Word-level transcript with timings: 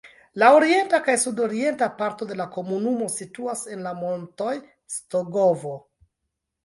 La 0.43 0.47
orienta 0.59 0.99
kaj 1.09 1.15
sudorienta 1.23 1.89
parto 1.99 2.27
de 2.31 2.37
la 2.41 2.47
komunumo 2.57 3.09
situas 3.17 3.63
en 3.75 3.85
la 3.89 3.93
montoj 4.01 4.55
Stogovo. 4.95 5.77